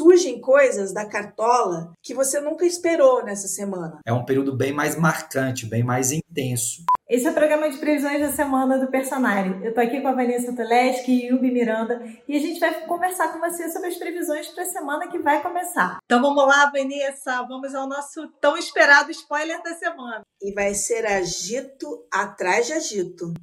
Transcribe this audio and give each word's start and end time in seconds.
surgem 0.00 0.40
coisas 0.40 0.94
da 0.94 1.04
cartola 1.04 1.92
que 2.02 2.14
você 2.14 2.40
nunca 2.40 2.64
esperou 2.64 3.22
nessa 3.22 3.46
semana. 3.46 3.98
É 4.06 4.10
um 4.10 4.24
período 4.24 4.56
bem 4.56 4.72
mais 4.72 4.96
marcante, 4.96 5.66
bem 5.66 5.84
mais 5.84 6.10
intenso. 6.10 6.84
Esse 7.06 7.26
é 7.26 7.30
o 7.30 7.34
programa 7.34 7.68
de 7.68 7.76
previsões 7.76 8.18
da 8.18 8.32
semana 8.32 8.78
do 8.78 8.90
Personário. 8.90 9.62
Eu 9.62 9.74
tô 9.74 9.80
aqui 9.80 10.00
com 10.00 10.08
a 10.08 10.14
Vanessa 10.14 10.54
Teleski 10.56 11.12
e 11.12 11.26
Yubi 11.26 11.50
Miranda 11.50 12.02
e 12.26 12.34
a 12.34 12.40
gente 12.40 12.58
vai 12.58 12.86
conversar 12.86 13.30
com 13.30 13.40
você 13.40 13.70
sobre 13.70 13.88
as 13.88 13.96
previsões 13.96 14.48
para 14.48 14.62
a 14.62 14.66
semana 14.66 15.08
que 15.08 15.18
vai 15.18 15.42
começar. 15.42 15.98
Então 16.06 16.22
vamos 16.22 16.46
lá, 16.46 16.70
Vanessa, 16.70 17.42
vamos 17.42 17.74
ao 17.74 17.86
nosso 17.86 18.26
tão 18.40 18.56
esperado 18.56 19.10
spoiler 19.10 19.62
da 19.62 19.74
semana. 19.74 20.22
E 20.40 20.54
vai 20.54 20.72
ser 20.72 21.04
agito 21.04 22.06
atrás 22.10 22.68
de 22.68 22.72
agito. 22.72 23.34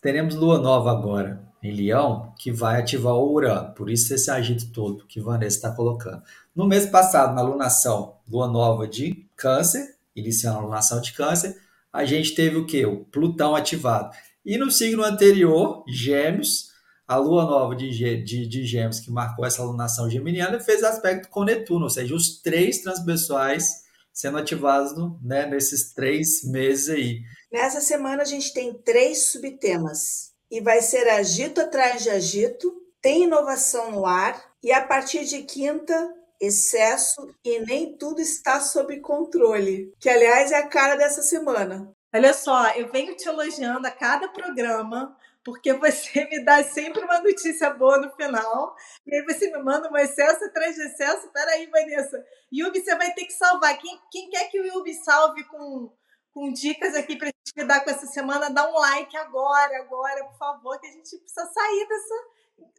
Teremos 0.00 0.34
lua 0.34 0.58
nova 0.58 0.92
agora 0.92 1.46
em 1.66 1.74
Leão 1.74 2.32
que 2.38 2.52
vai 2.52 2.80
ativar 2.80 3.14
o 3.14 3.32
Urano, 3.32 3.74
por 3.74 3.90
isso 3.90 4.14
esse 4.14 4.30
agito 4.30 4.70
todo 4.72 5.06
que 5.06 5.20
Vanessa 5.20 5.56
está 5.56 5.70
colocando. 5.72 6.22
No 6.54 6.66
mês 6.66 6.86
passado, 6.86 7.34
na 7.34 7.42
lunação, 7.42 8.16
lua 8.28 8.46
nova 8.46 8.86
de 8.86 9.26
Câncer, 9.36 9.96
iniciando 10.14 10.58
a 10.58 10.62
lunação 10.62 11.00
de 11.00 11.12
Câncer, 11.12 11.56
a 11.92 12.04
gente 12.04 12.34
teve 12.34 12.56
o 12.56 12.66
que? 12.66 12.84
O 12.86 13.04
Plutão 13.04 13.54
ativado. 13.54 14.14
E 14.44 14.56
no 14.56 14.70
signo 14.70 15.02
anterior, 15.02 15.84
Gêmeos, 15.88 16.70
a 17.06 17.16
lua 17.16 17.44
nova 17.44 17.74
de, 17.74 17.90
de, 18.22 18.46
de 18.46 18.64
Gêmeos, 18.64 19.00
que 19.00 19.10
marcou 19.10 19.44
essa 19.44 19.62
lunação 19.62 20.08
geminiana, 20.08 20.60
fez 20.60 20.82
aspecto 20.82 21.28
com 21.28 21.44
Netuno, 21.44 21.84
ou 21.84 21.90
seja, 21.90 22.14
os 22.14 22.40
três 22.40 22.82
transpessoais 22.82 23.86
sendo 24.12 24.38
ativados 24.38 24.92
né, 25.22 25.46
nesses 25.46 25.92
três 25.92 26.42
meses 26.44 26.88
aí. 26.88 27.20
Nessa 27.52 27.82
semana 27.82 28.22
a 28.22 28.26
gente 28.26 28.52
tem 28.54 28.72
três 28.72 29.26
subtemas. 29.26 30.34
E 30.50 30.60
vai 30.60 30.80
ser 30.80 31.08
agito 31.08 31.60
atrás 31.60 32.02
de 32.02 32.10
agito, 32.10 32.72
tem 33.00 33.24
inovação 33.24 33.90
no 33.90 34.06
ar, 34.06 34.40
e 34.62 34.72
a 34.72 34.84
partir 34.84 35.24
de 35.24 35.42
quinta, 35.42 36.14
excesso 36.40 37.34
e 37.44 37.58
nem 37.60 37.96
tudo 37.96 38.20
está 38.20 38.60
sob 38.60 39.00
controle, 39.00 39.92
que 39.98 40.08
aliás 40.08 40.52
é 40.52 40.56
a 40.56 40.68
cara 40.68 40.96
dessa 40.96 41.22
semana. 41.22 41.92
Olha 42.14 42.32
só, 42.32 42.70
eu 42.70 42.90
venho 42.90 43.14
te 43.16 43.28
elogiando 43.28 43.86
a 43.86 43.90
cada 43.90 44.28
programa, 44.28 45.16
porque 45.44 45.72
você 45.74 46.24
me 46.24 46.44
dá 46.44 46.62
sempre 46.64 47.04
uma 47.04 47.20
notícia 47.20 47.70
boa 47.70 47.98
no 47.98 48.10
final, 48.14 48.74
e 49.06 49.14
aí 49.14 49.22
você 49.24 49.50
me 49.50 49.62
manda 49.62 49.90
um 49.90 49.96
excesso 49.96 50.44
atrás 50.44 50.74
de 50.74 50.82
excesso. 50.82 51.30
Peraí, 51.32 51.66
Vanessa, 51.66 52.24
Yubi, 52.52 52.80
você 52.80 52.96
vai 52.96 53.12
ter 53.12 53.26
que 53.26 53.32
salvar. 53.32 53.78
Quem, 53.78 53.98
quem 54.10 54.30
quer 54.30 54.48
que 54.48 54.60
o 54.60 54.66
Yubi 54.66 54.94
salve 54.94 55.44
com, 55.44 55.92
com 56.36 56.52
dicas 56.52 56.94
aqui 56.94 57.16
para 57.16 57.28
a 57.28 57.32
gente 57.32 57.62
lidar 57.62 57.80
com 57.80 57.88
essa 57.88 58.06
semana, 58.06 58.50
dá 58.50 58.70
um 58.70 58.74
like 58.74 59.16
agora, 59.16 59.78
agora, 59.78 60.22
por 60.26 60.36
favor, 60.36 60.78
que 60.78 60.86
a 60.86 60.90
gente 60.90 61.16
precisa 61.16 61.46
sair 61.46 61.88
dessa 61.88 62.36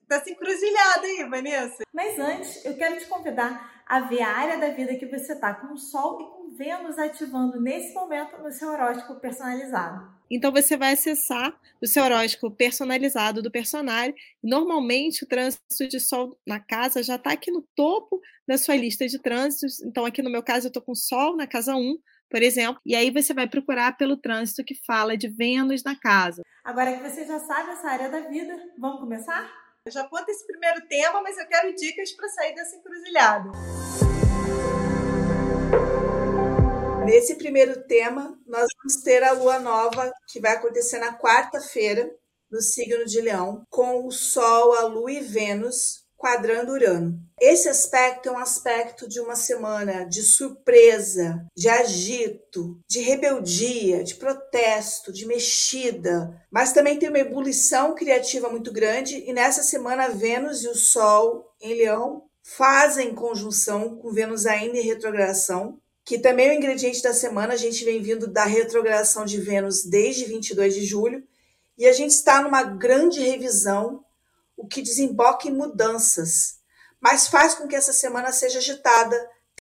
dessa 0.08 0.30
encruzilhada 0.30 1.02
aí, 1.02 1.28
Vanessa. 1.28 1.84
Mas 1.92 2.18
antes, 2.20 2.64
eu 2.64 2.78
quero 2.78 2.98
te 2.98 3.06
convidar 3.08 3.84
a 3.86 4.02
ver 4.02 4.22
a 4.22 4.30
área 4.30 4.58
da 4.58 4.70
vida 4.70 4.96
que 4.96 5.06
você 5.06 5.34
está 5.34 5.54
com 5.56 5.74
o 5.74 5.78
Sol 5.78 6.22
e 6.22 6.26
com 6.26 6.56
Vênus 6.56 6.98
ativando 6.98 7.60
nesse 7.60 7.94
momento 7.94 8.38
no 8.38 8.52
seu 8.52 8.70
horóscopo 8.70 9.20
personalizado. 9.20 10.08
Então 10.30 10.52
você 10.52 10.78
vai 10.78 10.94
acessar 10.94 11.54
o 11.82 11.88
seu 11.88 12.04
horóscopo 12.04 12.56
personalizado 12.56 13.42
do 13.42 13.52
personagem. 13.52 14.16
Normalmente 14.44 15.24
o 15.24 15.28
trânsito 15.28 15.88
de 15.90 16.00
Sol 16.00 16.38
na 16.46 16.60
casa 16.60 17.02
já 17.02 17.16
está 17.16 17.32
aqui 17.32 17.50
no 17.50 17.62
topo 17.76 18.22
da 18.48 18.58
sua 18.58 18.76
lista 18.76 19.08
de 19.08 19.20
trânsitos. 19.20 19.82
Então 19.82 20.06
aqui 20.06 20.22
no 20.22 20.30
meu 20.30 20.44
caso 20.44 20.68
eu 20.68 20.70
estou 20.70 20.82
com 20.82 20.96
Sol 20.96 21.36
na 21.36 21.48
casa 21.48 21.76
1, 21.76 21.98
por 22.30 22.42
exemplo, 22.42 22.82
e 22.86 22.96
aí 22.96 23.10
você 23.10 23.34
vai 23.34 23.48
procurar 23.48 23.98
pelo 23.98 24.18
trânsito 24.18 24.64
que 24.64 24.76
fala 24.86 25.18
de 25.18 25.30
Vênus 25.30 25.84
na 25.84 25.96
casa. 25.96 26.42
Agora 26.64 26.98
que 26.98 27.10
você 27.10 27.26
já 27.26 27.40
sabe 27.40 27.72
essa 27.72 27.90
área 27.90 28.10
da 28.10 28.22
vida, 28.22 28.54
vamos 28.78 29.00
começar? 29.00 29.50
Eu 29.86 29.92
já 29.92 30.04
conto 30.04 30.30
esse 30.30 30.46
primeiro 30.46 30.86
tema, 30.88 31.22
mas 31.22 31.38
eu 31.38 31.48
quero 31.48 31.74
dicas 31.74 32.12
para 32.12 32.28
sair 32.30 32.54
dessa 32.54 32.76
encruzilhada. 32.76 33.52
Nesse 37.06 37.36
primeiro 37.36 37.88
tema, 37.88 38.38
nós 38.46 38.68
vamos 38.78 39.02
ter 39.02 39.24
a 39.24 39.32
lua 39.32 39.60
nova, 39.60 40.12
que 40.28 40.42
vai 40.42 40.54
acontecer 40.58 41.00
na 41.00 41.18
quarta-feira, 41.18 42.12
no 42.52 42.60
signo 42.60 43.06
de 43.06 43.22
Leão, 43.22 43.64
com 43.70 44.06
o 44.06 44.12
Sol, 44.12 44.74
a 44.74 44.82
Lua 44.82 45.12
e 45.12 45.22
Vênus 45.22 46.07
quadrando 46.18 46.74
Urano. 46.74 47.20
Esse 47.40 47.70
aspecto 47.70 48.28
é 48.28 48.32
um 48.32 48.40
aspecto 48.40 49.08
de 49.08 49.20
uma 49.20 49.36
semana 49.36 50.04
de 50.04 50.24
surpresa, 50.24 51.46
de 51.56 51.70
agito, 51.70 52.80
de 52.90 53.00
rebeldia, 53.00 54.04
de 54.04 54.16
protesto, 54.16 55.14
de 55.14 55.28
mexida, 55.28 56.36
mas 56.52 56.74
também 56.74 56.98
tem 56.98 57.10
uma 57.10 57.20
ebulição 57.20 57.94
criativa 57.94 58.50
muito 58.50 58.74
grande 58.74 59.24
e 59.28 59.32
nessa 59.32 59.62
semana 59.62 60.10
Vênus 60.10 60.64
e 60.64 60.68
o 60.68 60.76
Sol 60.76 61.54
em 61.62 61.76
Leão 61.76 62.24
fazem 62.42 63.14
conjunção 63.14 63.98
com 63.98 64.12
Vênus 64.12 64.48
ainda 64.48 64.78
em 64.78 64.84
retrogradação, 64.84 65.80
que 66.04 66.18
também 66.18 66.48
é 66.48 66.52
o 66.52 66.58
ingrediente 66.58 67.04
da 67.04 67.14
semana, 67.14 67.54
a 67.54 67.58
gente 67.58 67.84
vem 67.86 68.02
vindo 68.02 68.26
da 68.26 68.46
retrogradação 68.46 69.26
de 69.26 69.40
Vênus 69.40 69.84
desde 69.84 70.26
22 70.26 70.74
de 70.74 70.86
julho, 70.86 71.24
e 71.78 71.86
a 71.86 71.92
gente 71.92 72.12
está 72.12 72.42
numa 72.42 72.64
grande 72.64 73.20
revisão 73.20 74.04
o 74.58 74.68
que 74.68 74.82
desemboca 74.82 75.48
em 75.48 75.54
mudanças, 75.54 76.58
mas 77.00 77.28
faz 77.28 77.54
com 77.54 77.68
que 77.68 77.76
essa 77.76 77.94
semana 77.94 78.32
seja 78.32 78.58
agitada, 78.58 79.16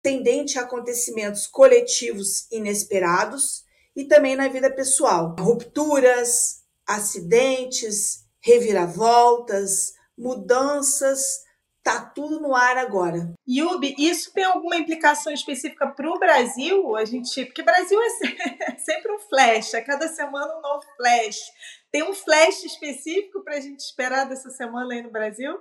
tendente 0.02 0.60
a 0.60 0.62
acontecimentos 0.62 1.48
coletivos 1.48 2.48
inesperados 2.52 3.64
e 3.96 4.06
também 4.06 4.36
na 4.36 4.48
vida 4.48 4.72
pessoal. 4.72 5.36
Rupturas, 5.40 6.62
acidentes, 6.86 8.24
reviravoltas, 8.42 9.94
mudanças, 10.18 11.42
tá 11.84 12.00
tudo 12.00 12.40
no 12.40 12.56
ar 12.56 12.78
agora. 12.78 13.34
Yubi, 13.48 13.94
isso 13.98 14.32
tem 14.34 14.46
alguma 14.46 14.78
implicação 14.78 15.34
específica 15.34 15.88
para 15.88 16.10
o 16.10 16.18
Brasil? 16.18 16.96
A 16.96 17.04
gente, 17.04 17.46
porque 17.46 17.62
Brasil 17.62 18.00
é 18.62 18.78
sempre 18.78 19.12
um 19.12 19.20
flash, 19.20 19.74
a 19.74 19.82
cada 19.82 20.08
semana 20.08 20.58
um 20.58 20.62
novo 20.62 20.86
flash. 20.96 21.40
Tem 21.94 22.02
um 22.02 22.14
flash 22.16 22.64
específico 22.64 23.44
para 23.44 23.58
a 23.58 23.60
gente 23.60 23.82
esperar 23.82 24.28
dessa 24.28 24.50
semana 24.50 24.96
aí 24.96 25.04
no 25.04 25.12
Brasil? 25.12 25.60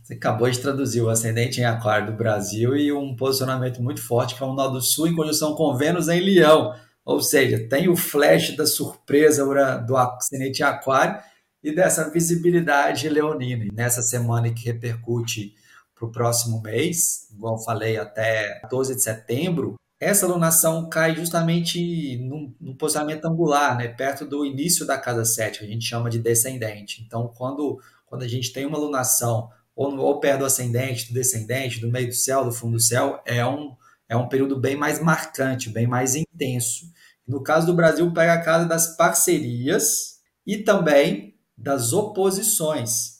Você 0.00 0.14
acabou 0.14 0.48
de 0.48 0.60
traduzir 0.60 1.00
o 1.00 1.08
ascendente 1.08 1.60
em 1.60 1.64
aquário 1.64 2.06
do 2.06 2.16
Brasil 2.16 2.76
e 2.76 2.92
um 2.92 3.16
posicionamento 3.16 3.82
muito 3.82 4.00
forte 4.00 4.36
que 4.36 4.42
é 4.42 4.46
o 4.46 4.52
nó 4.52 4.68
do 4.68 4.80
sul 4.80 5.08
em 5.08 5.16
conjunção 5.16 5.56
com 5.56 5.76
Vênus 5.76 6.06
em 6.06 6.20
Leão. 6.20 6.72
Ou 7.04 7.20
seja, 7.20 7.68
tem 7.68 7.88
o 7.88 7.96
flash 7.96 8.54
da 8.56 8.66
surpresa 8.66 9.44
do 9.84 9.96
ascendente 9.96 10.62
em 10.62 10.64
aquário 10.64 11.20
e 11.60 11.74
dessa 11.74 12.08
visibilidade 12.08 13.08
leonina. 13.08 13.64
E 13.64 13.74
nessa 13.74 14.00
semana 14.00 14.54
que 14.54 14.64
repercute 14.64 15.56
para 15.92 16.06
o 16.06 16.12
próximo 16.12 16.62
mês, 16.62 17.28
igual 17.32 17.60
falei, 17.64 17.96
até 17.96 18.60
12 18.70 18.94
de 18.94 19.02
setembro, 19.02 19.74
essa 20.00 20.26
alunação 20.26 20.88
cai 20.88 21.16
justamente 21.16 22.18
num 22.18 22.74
posicionamento 22.76 23.24
angular, 23.24 23.76
né, 23.76 23.88
perto 23.88 24.24
do 24.24 24.46
início 24.46 24.86
da 24.86 24.96
casa 24.96 25.24
7, 25.24 25.58
que 25.58 25.64
a 25.64 25.68
gente 25.68 25.84
chama 25.84 26.08
de 26.08 26.20
descendente. 26.20 27.02
Então, 27.04 27.32
quando, 27.36 27.80
quando 28.06 28.22
a 28.22 28.28
gente 28.28 28.52
tem 28.52 28.64
uma 28.64 28.78
alunação 28.78 29.50
ou, 29.74 29.96
ou 29.96 30.20
perto 30.20 30.40
do 30.40 30.44
ascendente, 30.44 31.08
do 31.08 31.14
descendente, 31.14 31.80
do 31.80 31.90
meio 31.90 32.08
do 32.08 32.14
céu, 32.14 32.44
do 32.44 32.52
fundo 32.52 32.74
do 32.74 32.80
céu, 32.80 33.20
é 33.26 33.44
um, 33.44 33.74
é 34.08 34.16
um 34.16 34.28
período 34.28 34.58
bem 34.58 34.76
mais 34.76 35.00
marcante, 35.00 35.68
bem 35.68 35.86
mais 35.86 36.14
intenso. 36.14 36.86
No 37.26 37.42
caso 37.42 37.66
do 37.66 37.74
Brasil, 37.74 38.12
pega 38.12 38.34
a 38.34 38.42
casa 38.42 38.66
das 38.66 38.96
parcerias 38.96 40.20
e 40.46 40.58
também 40.58 41.34
das 41.56 41.92
oposições. 41.92 43.18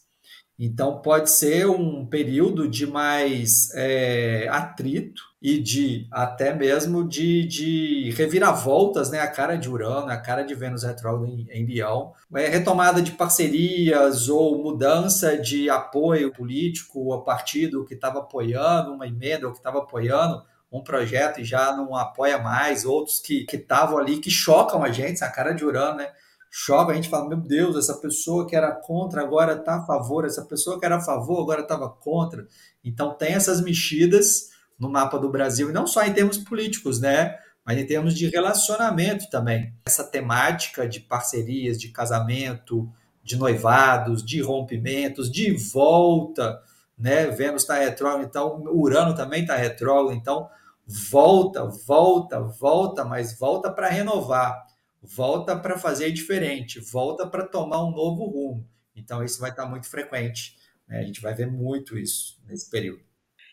Então, 0.57 1.03
pode 1.03 1.31
ser 1.31 1.67
um 1.67 2.07
período 2.07 2.69
de 2.69 2.87
mais 2.87 3.69
é, 3.75 4.47
atrito 4.49 5.28
e 5.41 5.59
de 5.59 6.07
até 6.11 6.53
mesmo 6.53 7.07
de, 7.07 7.47
de 7.47 8.11
reviravoltas, 8.17 9.11
né? 9.11 9.21
A 9.21 9.29
cara 9.29 9.57
de 9.57 9.69
Urano, 9.69 10.11
a 10.11 10.17
cara 10.17 10.43
de 10.43 10.55
Vênus 10.55 10.83
retrógrado 10.83 11.27
em, 11.27 11.47
em 11.51 11.65
Leão, 11.65 12.13
é, 12.35 12.49
retomada 12.49 13.01
de 13.01 13.13
parcerias 13.13 14.29
ou 14.29 14.63
mudança 14.63 15.39
de 15.39 15.71
apoio 15.71 16.33
político 16.33 17.01
ou 17.01 17.23
partido 17.23 17.85
que 17.85 17.95
estava 17.95 18.19
apoiando 18.19 18.93
uma 18.93 19.07
emenda 19.07 19.47
ou 19.47 19.53
que 19.53 19.59
estava 19.59 19.79
apoiando 19.79 20.43
um 20.71 20.83
projeto 20.83 21.41
e 21.41 21.45
já 21.45 21.75
não 21.75 21.95
apoia 21.95 22.39
mais, 22.39 22.85
outros 22.85 23.21
que 23.21 23.47
estavam 23.51 23.97
ali 23.97 24.19
que 24.19 24.31
chocam 24.31 24.83
a 24.83 24.91
gente, 24.91 25.23
a 25.25 25.31
cara 25.31 25.53
de 25.53 25.65
Urano, 25.65 25.99
né? 25.99 26.11
choca, 26.51 26.93
a 26.93 26.95
gente 26.95 27.09
fala, 27.09 27.29
meu 27.29 27.39
Deus, 27.39 27.77
essa 27.77 27.95
pessoa 27.99 28.47
que 28.47 28.57
era 28.57 28.73
contra 28.73 29.23
agora 29.23 29.55
está 29.55 29.77
a 29.77 29.87
favor, 29.87 30.25
essa 30.25 30.45
pessoa 30.45 30.79
que 30.79 30.87
era 30.87 30.97
a 30.97 31.01
favor 31.01 31.43
agora 31.43 31.63
estava 31.63 31.89
contra. 31.89 32.47
Então 32.83 33.15
tem 33.15 33.35
essas 33.35 33.61
mexidas 33.61 34.51
no 34.79 34.89
mapa 34.89 35.19
do 35.19 35.31
Brasil, 35.31 35.71
e 35.71 35.73
não 35.73 35.87
só 35.87 36.05
em 36.05 36.13
termos 36.13 36.39
políticos, 36.39 37.01
né? 37.01 37.37
Mas 37.65 37.79
em 37.79 37.87
termos 37.87 38.15
de 38.15 38.29
relacionamento 38.29 39.29
também. 39.29 39.75
Essa 39.87 40.05
temática 40.05 40.89
de 40.89 41.01
parcerias, 41.01 41.79
de 41.79 41.89
casamento, 41.89 42.91
de 43.23 43.37
noivados, 43.37 44.25
de 44.25 44.41
rompimentos, 44.41 45.31
de 45.31 45.53
volta, 45.53 46.61
né? 46.97 47.27
Vênus 47.27 47.63
está 47.63 47.75
retrógrado, 47.75 48.27
então 48.27 48.63
Urano 48.73 49.15
também 49.15 49.43
está 49.43 49.57
retrógrado, 49.57 50.17
então 50.17 50.49
volta, 50.87 51.65
volta, 51.65 52.41
volta, 52.41 53.05
mas 53.05 53.39
volta 53.39 53.71
para 53.71 53.89
renovar 53.89 54.69
volta 55.03 55.57
para 55.57 55.79
fazer 55.79 56.13
diferente, 56.13 56.81
volta 56.81 57.27
para 57.27 57.47
tomar 57.47 57.85
um 57.85 57.91
novo 57.91 58.27
rumo. 58.27 58.69
Então, 58.95 59.23
isso 59.23 59.41
vai 59.41 59.51
estar 59.51 59.67
muito 59.67 59.89
frequente. 59.89 60.57
Né? 60.87 61.01
A 61.01 61.03
gente 61.03 61.21
vai 61.21 61.35
ver 61.35 61.47
muito 61.47 61.97
isso 61.97 62.41
nesse 62.47 62.69
período. 62.69 63.03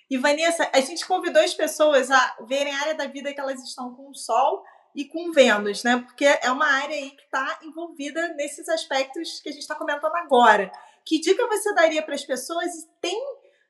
E 0.10 0.18
Vanessa, 0.18 0.70
a 0.72 0.80
gente 0.82 1.06
convidou 1.06 1.42
as 1.42 1.54
pessoas 1.54 2.12
a 2.12 2.38
verem 2.48 2.74
a 2.74 2.80
área 2.80 2.96
da 2.96 3.08
vida 3.08 3.34
que 3.34 3.40
elas 3.40 3.62
estão 3.64 3.94
com 3.96 4.10
o 4.10 4.16
Sol 4.16 4.64
e 4.96 5.06
com 5.06 5.32
Vênus, 5.32 5.84
né? 5.84 5.98
Porque 5.98 6.26
é 6.26 6.50
uma 6.52 6.68
área 6.68 6.96
aí 6.96 7.12
que 7.12 7.24
está 7.24 7.60
envolvida 7.64 8.30
nesses 8.36 8.70
aspectos 8.70 9.40
que 9.42 9.50
a 9.50 9.52
gente 9.52 9.62
está 9.62 9.76
comentando 9.76 10.16
agora. 10.16 10.72
Que 11.04 11.20
dica 11.20 11.48
você 11.48 11.74
daria 11.74 12.04
para 12.04 12.16
as 12.16 12.24
pessoas? 12.24 12.72
Tem 13.02 13.20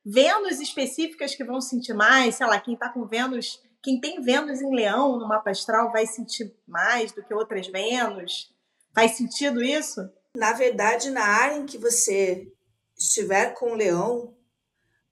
Vênus 0.05 0.59
específicas 0.59 1.33
que 1.33 1.43
vão 1.43 1.59
sentir 1.61 1.93
mais? 1.93 2.35
Sei 2.35 2.45
lá, 2.45 2.59
quem 2.59 2.75
está 2.75 2.89
com 2.89 3.07
Vênus, 3.07 3.59
quem 3.81 3.99
tem 3.99 4.21
Vênus 4.21 4.61
em 4.61 4.75
Leão 4.75 5.17
no 5.17 5.27
mapa 5.27 5.51
astral 5.51 5.91
vai 5.91 6.05
sentir 6.05 6.53
mais 6.67 7.11
do 7.11 7.23
que 7.23 7.33
outras 7.33 7.67
Vênus? 7.67 8.53
Faz 8.93 9.11
sentido 9.11 9.63
isso? 9.63 10.01
Na 10.35 10.53
verdade, 10.53 11.09
na 11.09 11.25
área 11.25 11.57
em 11.57 11.65
que 11.65 11.77
você 11.77 12.51
estiver 12.97 13.53
com 13.53 13.71
o 13.71 13.75
Leão, 13.75 14.34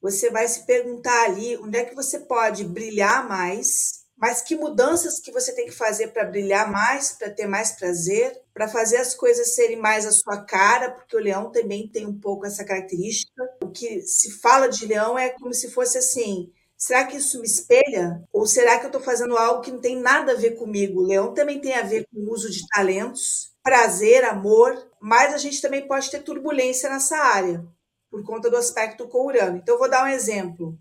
você 0.04 0.30
vai 0.30 0.46
se 0.50 0.66
perguntar 0.66 1.24
ali 1.24 1.56
onde 1.56 1.78
é 1.78 1.86
que 1.86 1.96
você 1.96 2.20
pode 2.20 2.66
brilhar 2.66 3.26
mais, 3.26 4.04
mas 4.18 4.42
que 4.42 4.54
mudanças 4.54 5.18
que 5.18 5.32
você 5.32 5.56
tem 5.56 5.66
que 5.66 5.72
fazer 5.72 6.10
para 6.10 6.26
brilhar 6.26 6.70
mais, 6.70 7.14
para 7.14 7.30
ter 7.30 7.48
mais 7.48 7.72
prazer, 7.72 8.38
para 8.54 8.68
fazer 8.68 8.98
as 8.98 9.16
coisas 9.16 9.56
serem 9.56 9.78
mais 9.78 10.06
a 10.06 10.12
sua 10.12 10.44
cara, 10.44 10.92
porque 10.92 11.16
o 11.16 11.22
leão 11.22 11.50
também 11.50 11.88
tem 11.88 12.06
um 12.06 12.20
pouco 12.20 12.46
essa 12.46 12.66
característica. 12.66 13.42
O 13.64 13.70
que 13.70 14.02
se 14.02 14.30
fala 14.42 14.68
de 14.68 14.86
leão 14.86 15.18
é 15.18 15.30
como 15.30 15.54
se 15.54 15.72
fosse 15.72 15.98
assim: 15.98 16.52
será 16.78 17.06
que 17.06 17.16
isso 17.16 17.40
me 17.40 17.48
espelha? 17.48 18.22
Ou 18.34 18.46
será 18.46 18.78
que 18.80 18.84
eu 18.86 18.90
estou 18.90 19.02
fazendo 19.02 19.38
algo 19.38 19.62
que 19.62 19.72
não 19.72 19.80
tem 19.80 19.96
nada 19.96 20.34
a 20.34 20.38
ver 20.38 20.58
comigo? 20.58 21.00
O 21.00 21.08
leão 21.08 21.34
também 21.34 21.62
tem 21.62 21.76
a 21.76 21.82
ver 21.82 22.06
com 22.14 22.20
o 22.20 22.30
uso 22.30 22.52
de 22.52 22.68
talentos, 22.68 23.54
prazer, 23.64 24.26
amor, 24.26 24.86
mas 25.02 25.34
a 25.34 25.38
gente 25.38 25.62
também 25.62 25.88
pode 25.88 26.12
ter 26.12 26.22
turbulência 26.24 26.90
nessa 26.90 27.16
área 27.18 27.66
por 28.14 28.24
conta 28.24 28.48
do 28.48 28.58
aspecto 28.58 29.08
com 29.08 29.26
Urano. 29.26 29.58
Então, 29.58 29.74
eu 29.74 29.80
vou 29.80 29.90
dar 29.90 30.04
um 30.04 30.08
exemplo. 30.08 30.78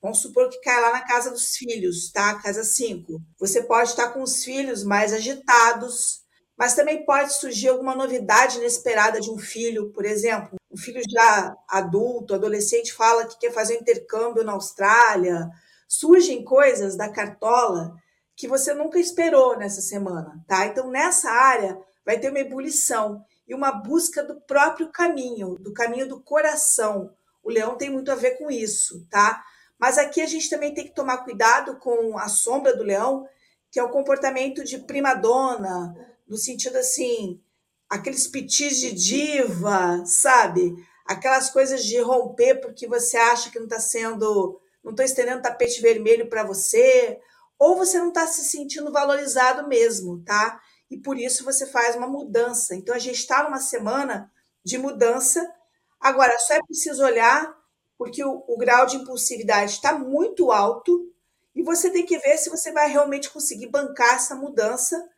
Vamos 0.00 0.18
supor 0.18 0.48
que 0.48 0.60
cai 0.60 0.80
lá 0.80 0.92
na 0.92 1.00
casa 1.00 1.32
dos 1.32 1.56
filhos, 1.56 2.12
tá? 2.12 2.40
Casa 2.40 2.62
5. 2.62 3.20
Você 3.40 3.60
pode 3.60 3.88
estar 3.88 4.10
com 4.10 4.22
os 4.22 4.44
filhos 4.44 4.84
mais 4.84 5.12
agitados, 5.12 6.20
mas 6.56 6.76
também 6.76 7.04
pode 7.04 7.34
surgir 7.34 7.70
alguma 7.70 7.96
novidade 7.96 8.58
inesperada 8.58 9.20
de 9.20 9.28
um 9.28 9.36
filho, 9.36 9.90
por 9.90 10.04
exemplo. 10.04 10.56
Um 10.70 10.76
filho 10.76 11.02
já 11.10 11.56
adulto, 11.68 12.36
adolescente, 12.36 12.92
fala 12.92 13.26
que 13.26 13.36
quer 13.36 13.50
fazer 13.50 13.78
um 13.78 13.80
intercâmbio 13.80 14.44
na 14.44 14.52
Austrália. 14.52 15.50
Surgem 15.88 16.44
coisas 16.44 16.96
da 16.96 17.08
cartola 17.08 17.96
que 18.36 18.46
você 18.46 18.72
nunca 18.72 19.00
esperou 19.00 19.58
nessa 19.58 19.80
semana, 19.80 20.40
tá? 20.46 20.66
Então, 20.66 20.88
nessa 20.88 21.32
área, 21.32 21.76
vai 22.04 22.16
ter 22.20 22.30
uma 22.30 22.38
ebulição 22.38 23.24
e 23.46 23.54
uma 23.54 23.70
busca 23.72 24.22
do 24.22 24.40
próprio 24.40 24.88
caminho, 24.90 25.56
do 25.56 25.72
caminho 25.72 26.08
do 26.08 26.20
coração. 26.20 27.14
O 27.42 27.50
leão 27.50 27.76
tem 27.76 27.90
muito 27.90 28.10
a 28.10 28.14
ver 28.16 28.32
com 28.38 28.50
isso, 28.50 29.06
tá? 29.08 29.44
Mas 29.78 29.98
aqui 29.98 30.20
a 30.20 30.26
gente 30.26 30.50
também 30.50 30.74
tem 30.74 30.84
que 30.84 30.94
tomar 30.94 31.18
cuidado 31.18 31.76
com 31.76 32.18
a 32.18 32.28
sombra 32.28 32.76
do 32.76 32.82
leão, 32.82 33.28
que 33.70 33.78
é 33.78 33.82
o 33.82 33.90
comportamento 33.90 34.64
de 34.64 34.78
primadona, 34.78 35.94
no 36.26 36.36
sentido 36.36 36.76
assim, 36.76 37.40
aqueles 37.88 38.26
pitis 38.26 38.78
de 38.78 38.92
diva, 38.92 40.02
sabe? 40.04 40.74
Aquelas 41.06 41.50
coisas 41.50 41.84
de 41.84 42.00
romper 42.00 42.60
porque 42.60 42.86
você 42.86 43.16
acha 43.16 43.50
que 43.50 43.58
não 43.58 43.66
está 43.66 43.78
sendo, 43.78 44.60
não 44.82 44.90
estou 44.90 45.04
estendendo 45.04 45.42
tapete 45.42 45.80
vermelho 45.80 46.28
para 46.28 46.42
você, 46.42 47.20
ou 47.58 47.76
você 47.76 47.98
não 47.98 48.08
está 48.08 48.26
se 48.26 48.44
sentindo 48.44 48.90
valorizado 48.92 49.68
mesmo, 49.68 50.22
tá? 50.24 50.60
E 50.90 50.96
por 50.96 51.18
isso 51.18 51.44
você 51.44 51.66
faz 51.66 51.96
uma 51.96 52.06
mudança. 52.06 52.74
Então 52.74 52.94
a 52.94 52.98
gente 52.98 53.18
está 53.18 53.42
numa 53.42 53.60
semana 53.60 54.30
de 54.64 54.78
mudança. 54.78 55.44
Agora, 56.00 56.38
só 56.38 56.54
é 56.54 56.62
preciso 56.62 57.04
olhar, 57.04 57.56
porque 57.98 58.24
o, 58.24 58.44
o 58.46 58.56
grau 58.56 58.86
de 58.86 58.96
impulsividade 58.96 59.72
está 59.72 59.98
muito 59.98 60.52
alto 60.52 61.12
e 61.54 61.62
você 61.62 61.90
tem 61.90 62.04
que 62.04 62.18
ver 62.18 62.36
se 62.36 62.50
você 62.50 62.70
vai 62.70 62.90
realmente 62.90 63.30
conseguir 63.30 63.68
bancar 63.68 64.14
essa 64.14 64.34
mudança 64.34 65.08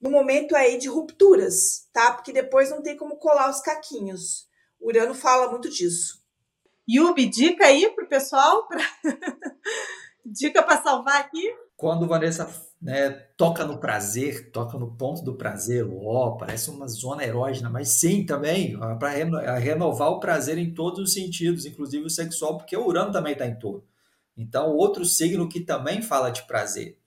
no 0.00 0.10
momento 0.10 0.54
aí 0.54 0.78
de 0.78 0.88
rupturas, 0.88 1.88
tá? 1.92 2.12
Porque 2.12 2.32
depois 2.32 2.70
não 2.70 2.82
tem 2.82 2.96
como 2.96 3.16
colar 3.16 3.50
os 3.50 3.60
caquinhos. 3.60 4.48
O 4.80 4.88
Urano 4.88 5.14
fala 5.14 5.50
muito 5.50 5.68
disso. 5.68 6.22
Yubi, 6.88 7.26
dica 7.26 7.66
aí 7.66 7.90
pro 7.90 8.08
pessoal, 8.08 8.66
pra... 8.68 8.80
dica 10.24 10.62
para 10.62 10.80
salvar 10.80 11.20
aqui. 11.20 11.52
Quando 11.78 12.08
Vanessa 12.08 12.50
né, 12.82 13.08
toca 13.36 13.64
no 13.64 13.78
prazer, 13.78 14.50
toca 14.50 14.76
no 14.76 14.96
ponto 14.96 15.22
do 15.22 15.36
prazer, 15.36 15.86
ó, 15.88 16.32
parece 16.32 16.70
uma 16.70 16.88
zona 16.88 17.22
erógena, 17.22 17.70
mas 17.70 18.00
sim 18.00 18.26
também 18.26 18.76
para 18.98 19.10
reno, 19.10 19.38
renovar 19.60 20.10
o 20.10 20.18
prazer 20.18 20.58
em 20.58 20.74
todos 20.74 20.98
os 20.98 21.12
sentidos, 21.12 21.64
inclusive 21.64 22.04
o 22.04 22.10
sexual, 22.10 22.56
porque 22.56 22.76
o 22.76 22.84
Urano 22.84 23.12
também 23.12 23.34
está 23.34 23.46
em 23.46 23.56
todo. 23.56 23.86
Então, 24.36 24.74
outro 24.74 25.04
signo 25.04 25.48
que 25.48 25.60
também 25.60 26.02
fala 26.02 26.30
de 26.30 26.42
prazer. 26.48 26.98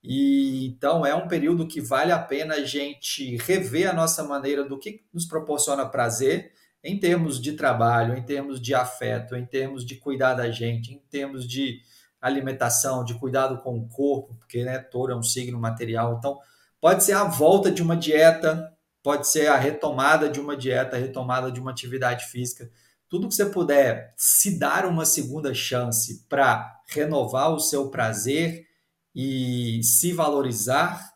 E 0.00 0.68
então 0.68 1.04
é 1.04 1.12
um 1.12 1.26
período 1.26 1.66
que 1.66 1.80
vale 1.80 2.12
a 2.12 2.20
pena 2.20 2.54
a 2.54 2.64
gente 2.64 3.36
rever 3.38 3.90
a 3.90 3.92
nossa 3.92 4.22
maneira 4.22 4.62
do 4.62 4.78
que 4.78 5.02
nos 5.12 5.26
proporciona 5.26 5.84
prazer 5.84 6.52
em 6.84 7.00
termos 7.00 7.42
de 7.42 7.54
trabalho, 7.54 8.16
em 8.16 8.22
termos 8.22 8.60
de 8.60 8.76
afeto, 8.76 9.34
em 9.34 9.44
termos 9.44 9.84
de 9.84 9.96
cuidar 9.96 10.34
da 10.34 10.48
gente, 10.52 10.94
em 10.94 11.02
termos 11.10 11.48
de 11.48 11.80
alimentação, 12.20 13.04
de 13.04 13.14
cuidado 13.14 13.58
com 13.62 13.78
o 13.78 13.88
corpo, 13.88 14.34
porque 14.34 14.64
né, 14.64 14.78
touro 14.78 15.12
é 15.12 15.16
um 15.16 15.22
signo 15.22 15.58
material. 15.58 16.16
Então, 16.18 16.38
pode 16.80 17.04
ser 17.04 17.12
a 17.12 17.24
volta 17.24 17.70
de 17.70 17.82
uma 17.82 17.96
dieta, 17.96 18.72
pode 19.02 19.28
ser 19.28 19.48
a 19.48 19.56
retomada 19.56 20.28
de 20.28 20.40
uma 20.40 20.56
dieta, 20.56 20.96
a 20.96 20.98
retomada 20.98 21.50
de 21.50 21.60
uma 21.60 21.70
atividade 21.70 22.26
física. 22.26 22.70
Tudo 23.08 23.28
que 23.28 23.34
você 23.34 23.46
puder 23.46 24.12
se 24.16 24.58
dar 24.58 24.84
uma 24.84 25.04
segunda 25.04 25.54
chance 25.54 26.24
para 26.28 26.82
renovar 26.88 27.52
o 27.52 27.60
seu 27.60 27.88
prazer 27.90 28.66
e 29.14 29.80
se 29.82 30.12
valorizar, 30.12 31.14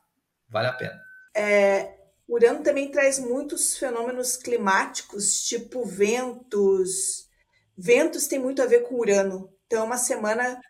vale 0.49 0.69
a 0.69 0.73
pena. 0.73 1.01
É, 1.35 1.95
Urano 2.29 2.63
também 2.63 2.91
traz 2.91 3.19
muitos 3.19 3.77
fenômenos 3.77 4.37
climáticos, 4.37 5.43
tipo 5.43 5.85
ventos. 5.85 7.29
Ventos 7.77 8.27
tem 8.27 8.39
muito 8.39 8.63
a 8.63 8.67
ver 8.67 8.81
com 8.81 8.99
Urano. 8.99 9.53
Então, 9.67 9.83
é 9.83 9.85
uma 9.85 9.97
semana 9.97 10.61